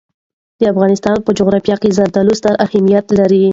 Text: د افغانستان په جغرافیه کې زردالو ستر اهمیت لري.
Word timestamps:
د 0.59 0.61
افغانستان 0.73 1.17
په 1.25 1.29
جغرافیه 1.37 1.75
کې 1.81 1.95
زردالو 1.97 2.33
ستر 2.39 2.53
اهمیت 2.65 3.05
لري. 3.19 3.43